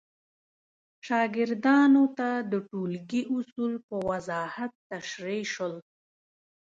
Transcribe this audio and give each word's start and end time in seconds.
شاګردانو 1.05 2.03
ته 2.17 2.29
د 2.51 2.53
ټولګي 2.69 3.21
اصول 3.35 3.73
په 3.87 3.95
وضاحت 4.09 4.71
تشریح 4.91 5.43
شول. 5.53 5.75